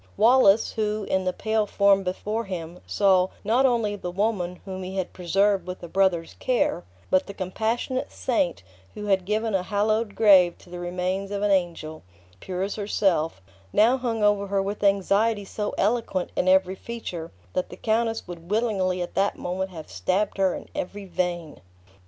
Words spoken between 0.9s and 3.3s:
in the pale form before him, saw,